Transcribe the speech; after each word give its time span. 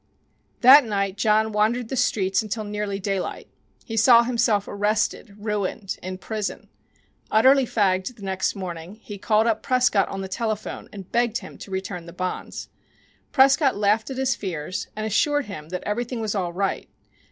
That 0.61 0.83
night 0.83 1.15
John 1.15 1.51
wandered 1.51 1.89
the 1.89 1.95
streets 1.95 2.43
till 2.49 2.63
nearly 2.63 2.97
daylight. 2.97 3.47
He 3.85 3.95
saw 3.95 4.23
himself 4.23 4.67
arrested, 4.67 5.35
ruined, 5.37 5.99
in 6.01 6.17
prison. 6.17 6.69
Utterly 7.29 7.67
fagged 7.67 8.19
next 8.19 8.55
morning, 8.55 8.95
he 8.95 9.19
called 9.19 9.45
up 9.45 9.61
Prescott 9.61 10.09
on 10.09 10.21
the 10.21 10.27
telephone 10.27 10.89
and 10.91 11.11
begged 11.11 11.37
him 11.37 11.55
to 11.59 11.69
return 11.69 12.07
the 12.07 12.13
bonds. 12.13 12.67
Prescott 13.31 13.77
laughed 13.77 14.09
at 14.09 14.17
his 14.17 14.33
fears 14.33 14.87
and 14.95 15.05
assured 15.05 15.45
him 15.45 15.69
that 15.69 15.83
everything 15.83 16.19
was 16.19 16.33
all 16.33 16.51
right. 16.51 16.89